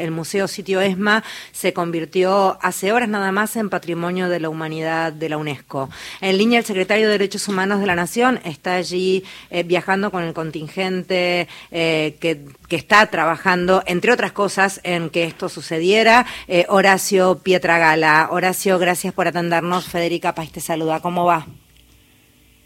[0.00, 1.22] el Museo Sitio ESMA
[1.52, 5.88] se convirtió hace horas nada más en Patrimonio de la Humanidad de la UNESCO.
[6.20, 10.24] En línea, el secretario de Derechos Humanos de la Nación está allí eh, viajando con
[10.24, 12.40] el contingente eh, que,
[12.70, 16.26] está trabajando, entre otras cosas, en que esto sucediera.
[16.48, 18.28] Eh, Horacio Pietragala.
[18.30, 19.86] Horacio, gracias por atendernos.
[19.86, 21.00] Federica Paz te saluda.
[21.00, 21.46] ¿Cómo va?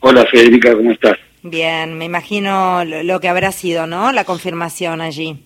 [0.01, 1.17] Hola Federica, ¿cómo estás?
[1.43, 4.13] Bien, me imagino lo que habrá sido, ¿no?
[4.13, 5.43] La confirmación allí.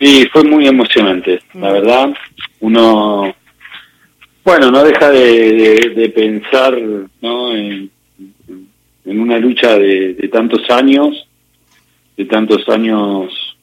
[0.00, 1.72] Sí, fue muy emocionante, la mm.
[1.72, 2.14] verdad.
[2.60, 3.34] Uno,
[4.44, 6.78] bueno, no deja de, pensar
[7.22, 7.56] ¿no?
[7.56, 7.90] En,
[9.06, 11.26] una lucha de, tantos años,
[12.16, 13.56] de tantos años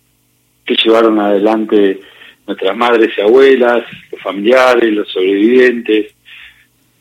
[0.65, 1.99] que llevaron adelante
[2.47, 6.13] nuestras madres y abuelas, los familiares, los sobrevivientes,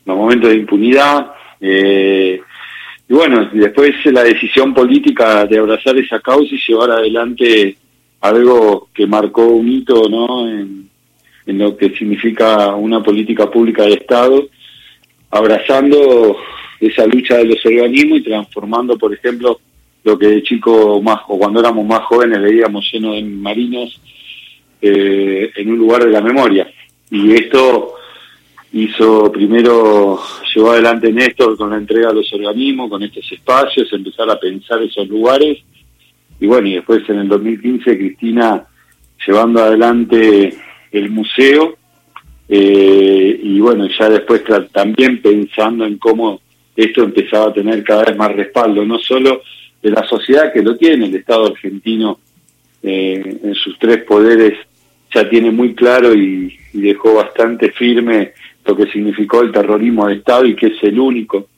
[0.04, 1.32] los momentos de impunidad.
[1.60, 2.40] Eh,
[3.08, 7.76] y bueno, después la decisión política de abrazar esa causa y llevar adelante
[8.20, 10.48] algo que marcó un hito ¿no?
[10.48, 10.88] en,
[11.46, 14.48] lo que significa una política pública de Estado,
[15.30, 16.36] abrazando
[16.78, 19.58] esa lucha de los organismos y transformando, por ejemplo,
[20.04, 24.00] lo que de chico más o cuando éramos más jóvenes veíamos lleno de marinos
[24.80, 26.70] eh, en un lugar de la memoria.
[27.10, 27.94] Y esto
[28.72, 30.20] hizo primero,
[30.54, 34.80] llevó adelante Néstor con la entrega a los organismos, con estos espacios, empezar a pensar
[34.82, 35.58] esos lugares
[36.40, 38.64] y bueno, y después en el 2015 Cristina
[39.26, 40.54] llevando adelante
[40.90, 41.76] el museo
[42.48, 46.40] eh, y bueno, ya después también pensando en cómo
[46.74, 49.42] esto empezaba a tener cada vez más respaldo, no solo
[49.82, 52.18] de la sociedad que lo tiene, el Estado argentino
[52.82, 54.54] eh, en sus tres poderes
[55.14, 58.30] ya tiene muy claro y, dejó bastante firme
[58.64, 61.48] lo que significó el terrorismo de Estado y que es el único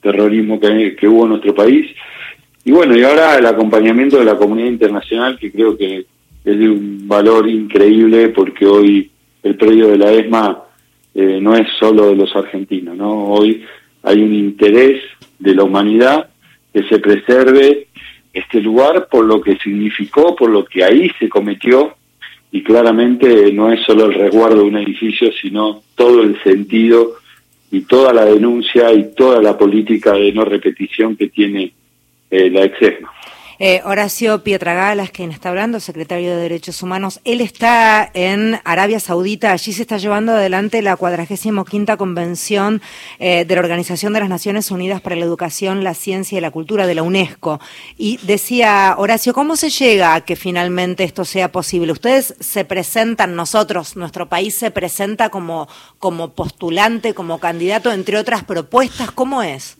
[0.00, 1.90] terrorismo que, que hubo en nuestro país,
[2.64, 6.06] y bueno, y ahora el acompañamiento de la comunidad internacional, que creo que
[6.44, 9.10] es de un valor increíble, porque hoy
[9.42, 10.62] el predio de la ESMA
[11.14, 13.28] eh, no es solo de los argentinos, ¿no?
[13.28, 13.64] Hoy
[14.02, 15.02] hay un interés
[15.38, 16.28] de la humanidad
[16.72, 17.88] que se preserve
[18.32, 21.94] este lugar por lo que significó, por lo que ahí se cometió,
[22.52, 27.16] y claramente no es solo el resguardo de un edificio, sino todo el sentido
[27.70, 31.72] y toda la denuncia y toda la política de no repetición que tiene
[32.30, 33.12] eh, la exegma.
[33.62, 39.52] Eh, Horacio Pietragalas, quien está hablando, secretario de Derechos Humanos, él está en Arabia Saudita.
[39.52, 41.66] Allí se está llevando adelante la 45
[41.98, 42.80] Convención
[43.18, 46.50] eh, de la Organización de las Naciones Unidas para la Educación, la Ciencia y la
[46.50, 47.60] Cultura de la UNESCO.
[47.98, 51.92] Y decía Horacio, ¿cómo se llega a que finalmente esto sea posible?
[51.92, 55.68] Ustedes se presentan, nosotros, nuestro país se presenta como,
[55.98, 59.10] como postulante, como candidato, entre otras propuestas.
[59.10, 59.79] ¿Cómo es?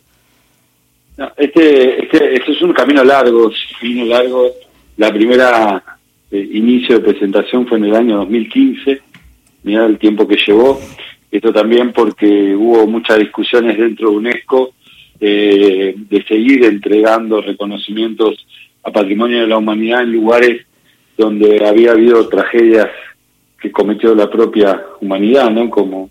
[1.37, 4.51] Este, este, este, es un camino largo, camino largo.
[4.97, 5.83] La primera
[6.31, 9.03] eh, inicio de presentación fue en el año 2015,
[9.65, 10.81] mira el tiempo que llevó.
[11.31, 14.73] Esto también porque hubo muchas discusiones dentro de UNESCO
[15.21, 18.47] eh, de seguir entregando reconocimientos
[18.83, 20.67] a patrimonio de la humanidad en lugares
[21.17, 22.89] donde había habido tragedias
[23.61, 25.69] que cometió la propia humanidad, ¿no?
[25.69, 26.11] Como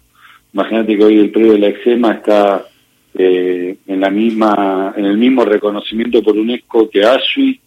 [0.53, 2.68] imagínate que hoy el predio de la Exema está
[3.13, 7.61] eh, en la misma en el mismo reconocimiento por UNESCO que Auschwitz,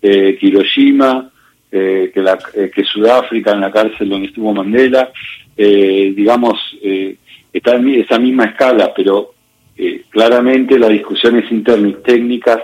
[0.00, 1.30] eh, que Hiroshima,
[1.72, 5.10] eh, que, la, eh, que Sudáfrica en la cárcel donde estuvo Mandela,
[5.56, 6.56] digamos,
[7.52, 9.34] está en esa misma escala, pero
[10.08, 12.60] claramente las discusiones internas y técnicas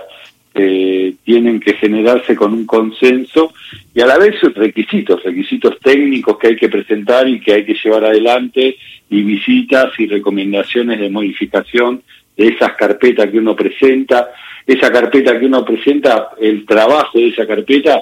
[1.24, 3.52] tienen que generarse con un consenso
[3.94, 7.76] y a la vez requisitos, requisitos técnicos que hay que presentar y que hay que
[7.82, 8.76] llevar adelante
[9.08, 12.02] y visitas y recomendaciones de modificación
[12.36, 14.30] de esas carpetas que uno presenta,
[14.66, 18.00] esa carpeta que uno presenta, el trabajo de esa carpeta,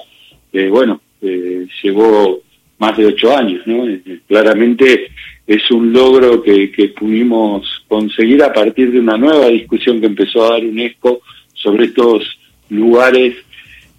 [0.51, 2.41] eh, bueno, eh, llevó
[2.79, 3.87] más de ocho años, ¿no?
[3.87, 5.11] Eh, claramente
[5.45, 10.45] es un logro que, que pudimos conseguir a partir de una nueva discusión que empezó
[10.45, 11.21] a dar UNESCO
[11.53, 12.23] sobre estos
[12.69, 13.35] lugares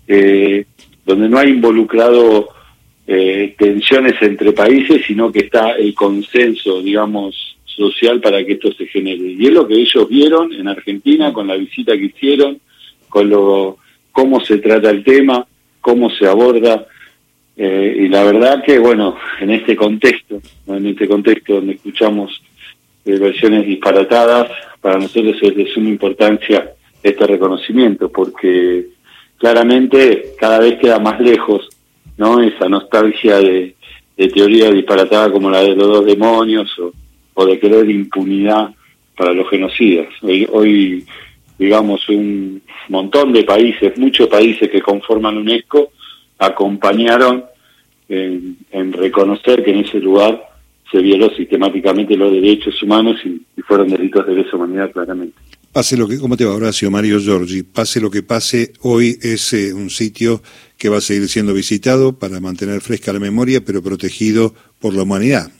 [0.06, 2.48] donde no ha involucrado
[3.06, 9.34] tensiones entre países, sino que está el consenso, digamos, social para que esto se genere.
[9.38, 12.60] Y es lo que ellos vieron en Argentina con la visita que hicieron,
[13.08, 13.78] con lo
[14.12, 15.46] cómo se trata el tema,
[15.80, 16.86] cómo se aborda.
[17.56, 22.42] Eh, y la verdad que, bueno, en este contexto, en este contexto donde escuchamos
[23.04, 24.50] eh, versiones disparatadas,
[24.80, 26.72] para nosotros es de suma importancia
[27.04, 28.86] este reconocimiento, porque
[29.38, 31.68] claramente cada vez queda más lejos
[32.16, 33.76] no esa nostalgia de,
[34.16, 36.92] teoría disparatada como la de los dos demonios o,
[37.34, 38.70] o de querer impunidad
[39.16, 40.08] para los genocidas.
[40.50, 41.04] Hoy,
[41.58, 45.90] digamos, un montón de países, muchos países que conforman UNESCO,
[46.38, 47.44] acompañaron
[48.08, 50.53] en, reconocer que en ese lugar
[50.90, 55.36] se violó sistemáticamente los derechos humanos y, fueron delitos de lesa humanidad claramente.
[55.72, 56.90] Pase lo que, ¿Cómo te va, Horacio?
[56.90, 57.62] Mario Giorgi.
[57.62, 60.42] Pase lo que pase, hoy es eh, un sitio
[60.78, 65.02] que va a seguir siendo visitado para mantener fresca la memoria, pero protegido por la
[65.02, 65.50] humanidad.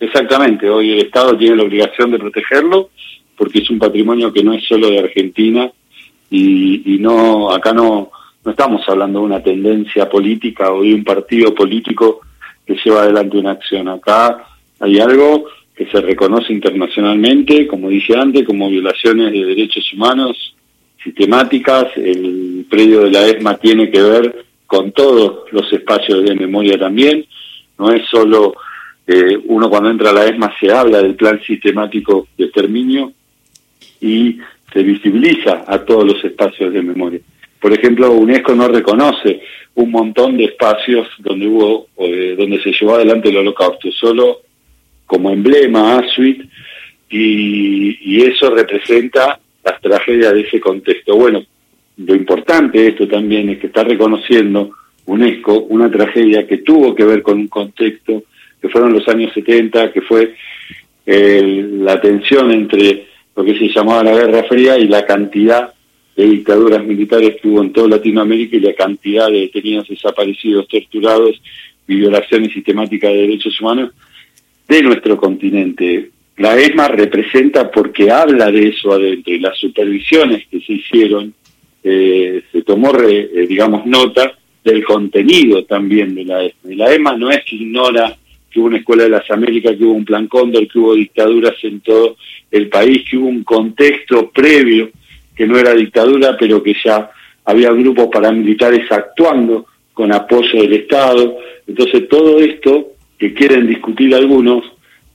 [0.00, 2.90] Exactamente, hoy el Estado tiene la obligación de protegerlo
[3.36, 5.70] porque es un patrimonio que no es solo de Argentina
[6.28, 8.10] y, y no acá no
[8.44, 12.20] no estamos hablando de una tendencia política o de un partido político
[12.66, 13.88] que lleva adelante una acción.
[13.88, 14.46] Acá
[14.80, 20.54] hay algo que se reconoce internacionalmente, como dije antes, como violaciones de derechos humanos
[21.02, 21.88] sistemáticas.
[21.96, 27.24] El predio de la ESMA tiene que ver con todos los espacios de memoria también.
[27.78, 28.54] No es solo
[29.06, 33.12] eh, uno cuando entra a la ESMA se habla del plan sistemático de exterminio
[34.00, 34.38] y
[34.72, 37.20] se visibiliza a todos los espacios de memoria.
[37.62, 39.40] Por ejemplo, UNESCO no reconoce
[39.76, 44.40] un montón de espacios donde hubo, eh, donde se llevó adelante el holocausto, solo
[45.06, 46.44] como emblema Auschwitz,
[47.08, 51.14] y, y eso representa las tragedias de ese contexto.
[51.14, 51.44] Bueno,
[51.98, 54.70] lo importante de esto también es que está reconociendo
[55.06, 58.24] UNESCO una tragedia que tuvo que ver con un contexto
[58.60, 60.34] que fueron los años 70, que fue
[61.06, 63.06] eh, la tensión entre
[63.36, 65.72] lo que se llamaba la Guerra Fría y la cantidad
[66.16, 71.40] de dictaduras militares que hubo en toda Latinoamérica y la cantidad de detenidos desaparecidos, torturados
[71.88, 73.92] y violaciones sistemáticas de derechos humanos
[74.68, 76.10] de nuestro continente.
[76.36, 81.32] La ESMA representa porque habla de eso adentro y las supervisiones que se hicieron,
[81.82, 86.72] eh, se tomó, eh, digamos, nota del contenido también de la ESMA.
[86.72, 88.16] Y la ESMA no es que ignora
[88.50, 91.54] que hubo una escuela de las Américas, que hubo un plan Cóndor, que hubo dictaduras
[91.62, 92.16] en todo
[92.50, 94.90] el país, que hubo un contexto previo
[95.34, 97.10] que no era dictadura, pero que ya
[97.44, 101.38] había grupos paramilitares actuando con apoyo del Estado.
[101.66, 104.64] Entonces todo esto que quieren discutir algunos,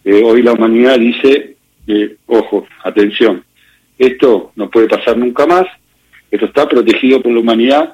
[0.04, 1.56] eh, hoy la humanidad dice,
[1.88, 3.44] eh, ojo, atención,
[3.98, 5.66] esto no puede pasar nunca más,
[6.31, 7.94] esto está protegido por la humanidad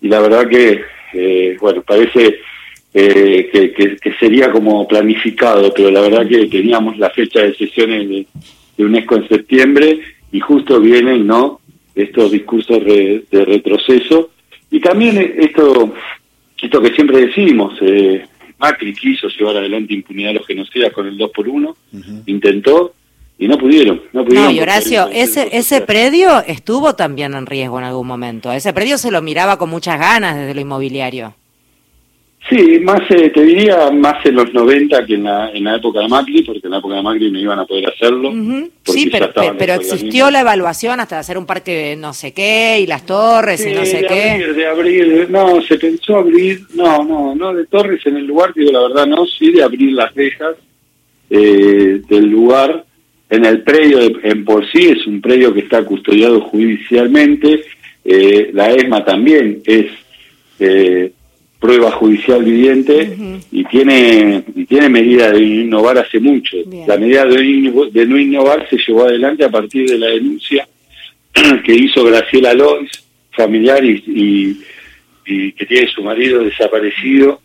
[0.00, 0.82] y la verdad que,
[1.14, 2.40] eh, bueno, parece
[2.92, 9.16] que, sería como planificado, pero la verdad que teníamos la fecha de sesiones de UNESCO
[9.16, 10.00] en septiembre
[10.32, 11.60] y justo vienen no
[11.94, 14.30] estos discursos de retroceso.
[14.70, 15.92] Y también esto
[16.62, 18.26] esto que siempre decimos eh,
[18.58, 21.76] Macri quiso llevar adelante impunidad a los genocidas con el 2 por 1
[22.26, 22.94] intentó
[23.38, 27.78] y no pudieron no pudieron no y Horacio ese ese predio estuvo también en riesgo
[27.78, 28.52] en algún momento.
[28.52, 31.34] Ese predio se lo miraba con muchas ganas desde lo inmobiliario
[32.48, 35.98] Sí, más eh, te diría más en los 90 que en la, en la época
[36.00, 38.32] de Macri, porque en la época de Macri no iban a poder hacerlo.
[38.84, 42.86] Sí, pero, pero, existió la evaluación hasta hacer un parque de no sé qué y
[42.86, 44.52] las torres y no sé qué.
[44.52, 48.70] de abrir, no, se pensó abrir, no, no, no de torres en el lugar, digo
[48.70, 50.54] la verdad, no, sí de abrir las rejas
[51.30, 52.84] eh, del lugar.
[53.28, 57.64] En el predio en por sí es un predio que está custodiado judicialmente,
[58.04, 59.86] eh, la ESMA también es
[60.60, 61.10] eh,
[61.58, 63.16] prueba judicial viviente
[63.50, 66.56] y tiene y tiene medida de innovar hace mucho.
[66.86, 70.68] La medida de, no innovar se llevó adelante a partir de la denuncia
[71.64, 72.90] que hizo Graciela Lois,
[73.30, 74.60] familiar y,
[75.24, 77.40] que tiene su marido desaparecido.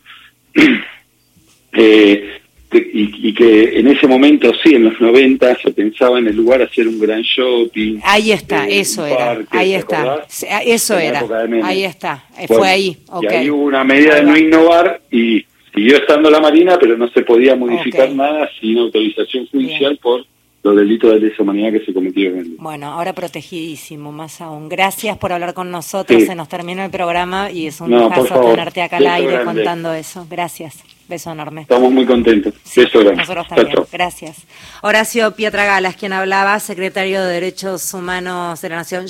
[1.72, 2.41] eh,
[2.74, 6.88] y, que en ese momento, sí, en los 90 se pensaba en el lugar hacer
[6.88, 8.00] un gran shopping.
[8.02, 10.26] Ahí está, eh, eso era, ahí está,
[10.64, 11.24] eso era,
[11.62, 12.96] ahí está, eh, fue ahí.
[13.20, 15.44] Y ahí hubo una medida de no innovar y
[15.74, 20.24] siguió estando la Marina, pero no se podía modificar nada sin autorización judicial por
[20.62, 22.56] los delitos de lesa humanidad que se cometieron.
[22.58, 24.68] Bueno, ahora protegidísimo, más aún.
[24.68, 28.82] Gracias por hablar con nosotros, se nos terminó el programa y es un no, tenerte
[28.82, 30.26] acá al aire contando eso.
[30.30, 30.84] Gracias.
[31.08, 31.62] Beso enorme.
[31.62, 32.54] Estamos muy contentos.
[32.74, 33.16] Beso grande.
[33.16, 33.76] Nosotros también.
[33.90, 34.36] Gracias.
[34.82, 39.00] Horacio Pietragalas, quien hablaba, secretario de Derechos Humanos de la Nación.